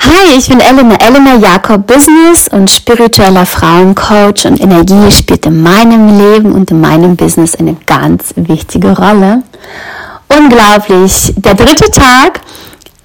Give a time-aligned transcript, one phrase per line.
[0.00, 6.16] Hi, ich bin Elena, Elena Jakob, Business und spiritueller Frauencoach und Energie spielt in meinem
[6.16, 9.42] Leben und in meinem Business eine ganz wichtige Rolle.
[10.28, 12.40] Unglaublich, der dritte Tag,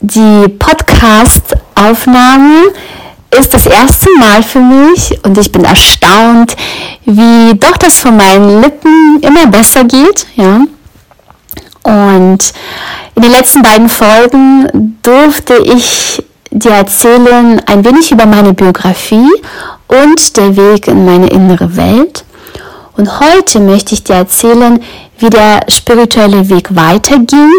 [0.00, 2.72] die Podcast-Aufnahme
[3.38, 6.56] ist das erste Mal für mich und ich bin erstaunt,
[7.04, 10.62] wie doch das von meinen Lippen immer besser geht, ja.
[11.82, 12.38] Und
[13.14, 19.30] in den letzten beiden Folgen durfte ich dir erzählen ein wenig über meine Biografie
[19.86, 22.24] und der Weg in meine innere Welt.
[22.96, 24.82] Und heute möchte ich dir erzählen,
[25.18, 27.52] wie der spirituelle Weg weiterging,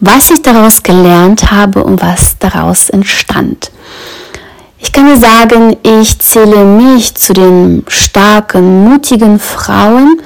[0.00, 3.70] was ich daraus gelernt habe und was daraus entstand.
[4.78, 10.20] Ich kann nur sagen, ich zähle mich zu den starken, mutigen Frauen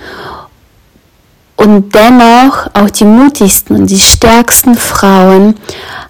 [1.56, 5.56] und dennoch auch die mutigsten und die stärksten Frauen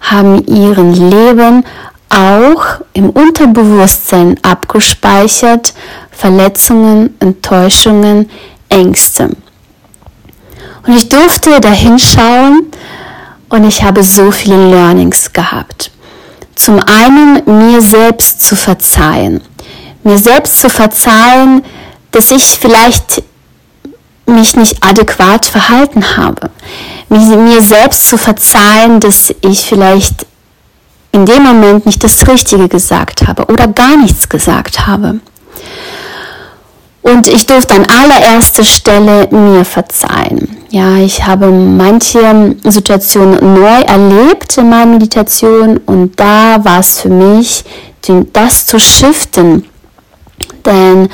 [0.01, 1.65] haben ihren Leben
[2.09, 5.75] auch im Unterbewusstsein abgespeichert
[6.11, 8.31] Verletzungen, Enttäuschungen,
[8.69, 9.31] Ängste.
[10.87, 12.67] Und ich durfte da hinschauen
[13.49, 15.91] und ich habe so viele Learnings gehabt.
[16.55, 19.41] Zum einen mir selbst zu verzeihen.
[20.05, 21.63] Mir selbst zu verzeihen,
[22.13, 23.23] dass ich vielleicht
[24.27, 26.51] mich nicht adäquat verhalten habe.
[27.09, 30.27] Mir selbst zu verzeihen, dass ich vielleicht
[31.17, 35.21] in dem Moment nicht das Richtige gesagt habe oder gar nichts gesagt habe.
[37.01, 40.57] Und ich durfte an allererster Stelle mir verzeihen.
[40.71, 47.09] Ja, ich habe manche Situationen neu erlebt in meiner Meditation und da war es für
[47.09, 47.65] mich,
[48.33, 49.65] das zu shiften.
[50.67, 51.09] Denn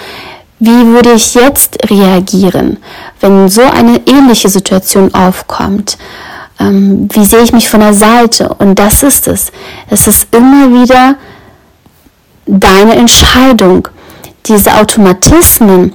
[0.58, 2.78] wie würde ich jetzt reagieren,
[3.20, 5.96] wenn so eine ähnliche Situation aufkommt?
[6.62, 8.48] Ähm, wie sehe ich mich von der Seite.
[8.54, 9.52] Und das ist es.
[9.90, 11.16] Es ist immer wieder
[12.46, 13.88] deine Entscheidung,
[14.46, 15.94] diese Automatismen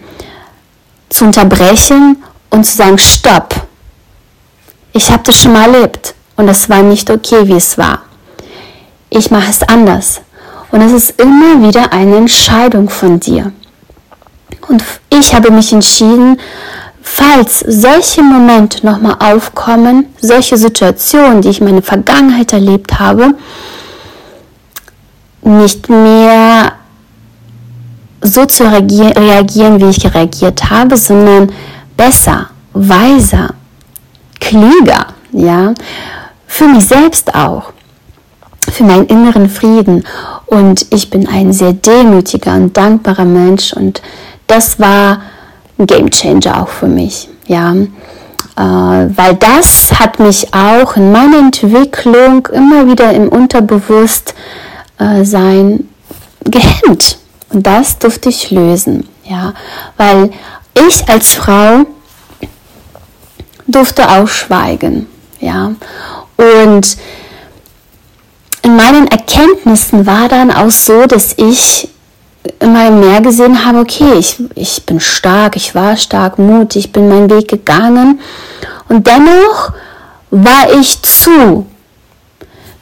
[1.10, 3.56] zu unterbrechen und zu sagen, stopp.
[4.94, 8.02] Ich habe das schon mal erlebt und das war nicht okay, wie es war.
[9.10, 10.22] Ich mache es anders.
[10.72, 13.54] Und es ist immer wieder eine Entscheidung von dir.
[14.68, 16.40] Und ich habe mich entschieden,
[17.28, 23.34] falls solche Momente nochmal aufkommen, solche Situationen, die ich in meiner Vergangenheit erlebt habe,
[25.42, 26.74] nicht mehr
[28.22, 31.52] so zu reagieren, wie ich reagiert habe, sondern
[31.96, 33.54] besser, weiser,
[34.40, 35.74] klüger, ja,
[36.48, 37.72] für mich selbst auch,
[38.72, 40.04] für meinen inneren Frieden.
[40.46, 44.02] Und ich bin ein sehr demütiger und dankbarer Mensch und
[44.48, 45.20] das war
[45.86, 47.30] Game Changer auch für mich.
[47.46, 47.86] Ja, äh,
[48.58, 54.34] weil das hat mich auch in meiner Entwicklung immer wieder im Unterbewusstsein
[55.00, 55.80] äh,
[56.50, 57.20] gehemmt.
[57.50, 59.08] Und das durfte ich lösen.
[59.24, 59.54] Ja,
[59.98, 60.32] weil
[60.88, 61.86] ich als Frau
[63.68, 65.08] durfte auch schweigen.
[65.40, 65.74] Ja,
[66.38, 66.98] und
[68.64, 71.90] in meinen Erkenntnissen war dann auch so, dass ich
[72.60, 77.30] immer mehr gesehen habe, okay, ich, ich bin stark, ich war stark, mutig, bin meinen
[77.30, 78.20] Weg gegangen.
[78.90, 79.72] Und dennoch
[80.30, 81.66] war ich zu,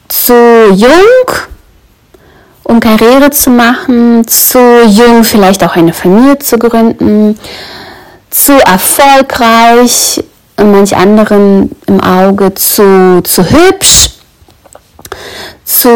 [0.08, 0.34] zu
[0.74, 1.36] jung,
[2.64, 7.38] um Karriere zu machen, zu jung vielleicht auch eine Familie zu gründen,
[8.30, 10.22] zu erfolgreich,
[10.58, 14.10] in manch anderen im Auge zu, zu hübsch,
[15.64, 15.88] zu,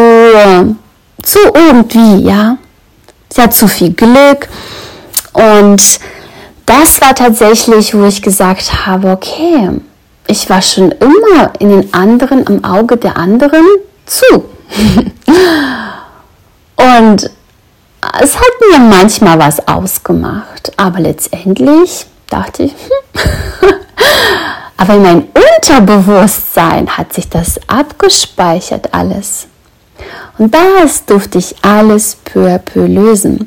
[1.22, 2.58] zu irgendwie, ja
[3.32, 4.48] sie hat zu viel Glück.
[5.32, 5.82] Und
[6.66, 9.70] das war tatsächlich, wo ich gesagt habe, okay,
[10.26, 13.64] ich war schon immer in den anderen, im Auge der anderen
[14.06, 14.25] zu.
[16.76, 17.31] Und
[18.22, 23.70] es hat mir manchmal was ausgemacht, aber letztendlich dachte ich, hm.
[24.76, 25.28] aber in mein
[25.58, 29.49] Unterbewusstsein hat sich das abgespeichert alles.
[30.40, 33.46] Und das durfte ich alles peu à peu lösen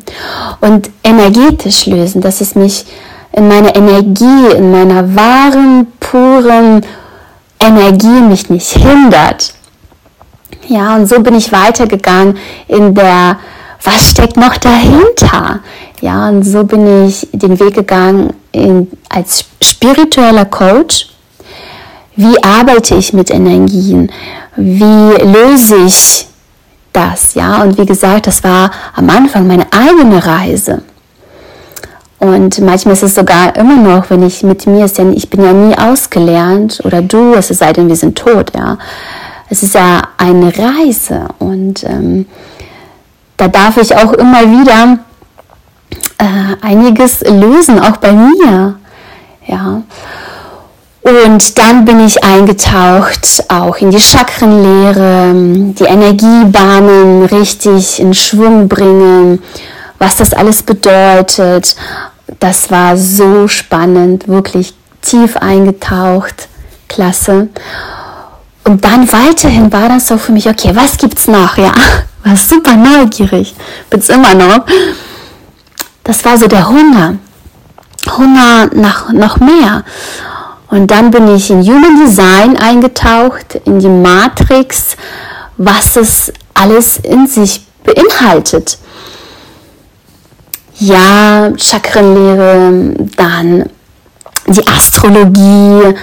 [0.61, 2.85] und energetisch lösen, dass es mich
[3.31, 6.85] in meiner Energie, in meiner wahren, puren
[7.59, 9.55] Energie mich nicht hindert.
[10.67, 12.37] Ja, und so bin ich weitergegangen
[12.67, 13.39] in der
[13.83, 15.61] was steckt noch dahinter?
[15.99, 21.09] Ja, und so bin ich den Weg gegangen in, als spiritueller Coach.
[22.15, 24.11] Wie arbeite ich mit Energien?
[24.55, 26.27] Wie löse ich
[26.93, 27.33] das?
[27.33, 30.83] Ja, und wie gesagt, das war am Anfang meine eigene Reise.
[32.19, 35.43] Und manchmal ist es sogar immer noch, wenn ich mit mir, ist ja, ich bin
[35.43, 38.77] ja nie ausgelernt oder du, es sei denn, wir sind tot, ja.
[39.49, 42.25] Es ist ja eine Reise und ähm,
[43.35, 44.99] da darf ich auch immer wieder
[46.17, 48.75] äh, einiges lösen, auch bei mir,
[49.45, 49.81] ja.
[51.03, 55.33] Und dann bin ich eingetaucht auch in die Chakrenlehre,
[55.73, 59.43] die Energiebahnen richtig in Schwung bringen,
[59.99, 61.75] was das alles bedeutet
[62.39, 66.47] das war so spannend, wirklich tief eingetaucht,
[66.87, 67.49] klasse.
[68.63, 71.57] Und dann weiterhin war das so für mich, okay, was gibt's noch?
[71.57, 71.73] Ja,
[72.23, 73.55] war super neugierig,
[73.89, 74.65] bin's immer noch.
[76.03, 77.15] Das war so der Hunger,
[78.17, 79.83] Hunger nach noch mehr.
[80.73, 84.97] Und dann bin ich in Human Design eingetaucht, in die Matrix,
[85.55, 88.79] was es alles in sich beinhaltet.
[90.79, 93.69] Ja, Chakrenlehre, dann
[94.47, 95.93] die Astrologie,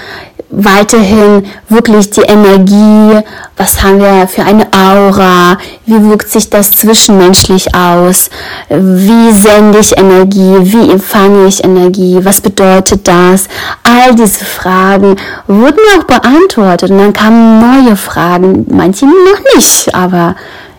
[0.50, 3.20] weiterhin wirklich die Energie,
[3.56, 8.30] was haben wir für eine Aura, wie wirkt sich das zwischenmenschlich aus,
[8.68, 13.48] wie sende ich Energie, wie empfange ich Energie, was bedeutet das,
[13.84, 15.16] all diese Fragen
[15.46, 20.34] wurden auch beantwortet und dann kamen neue Fragen, manche noch nicht, aber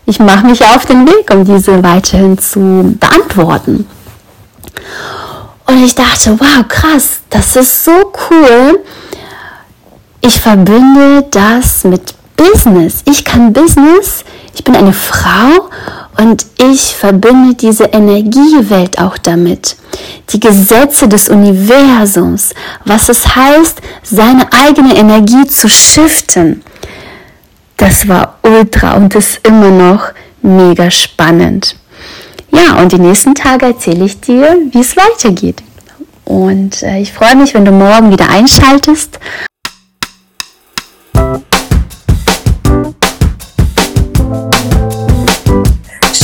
[0.05, 3.87] ich mache mich auf den Weg, um diese weiterhin zu beantworten.
[5.67, 8.79] Und ich dachte, wow, krass, das ist so cool.
[10.21, 13.01] Ich verbinde das mit Business.
[13.05, 14.23] Ich kann Business,
[14.53, 15.69] ich bin eine Frau
[16.17, 19.75] und ich verbinde diese Energiewelt auch damit.
[20.29, 22.53] Die Gesetze des Universums,
[22.85, 26.63] was es heißt, seine eigene Energie zu shiften
[27.81, 30.11] das war ultra und ist immer noch
[30.43, 31.75] mega spannend.
[32.51, 35.63] Ja, und die nächsten Tage erzähle ich dir, wie es weitergeht.
[36.23, 39.19] Und äh, ich freue mich, wenn du morgen wieder einschaltest.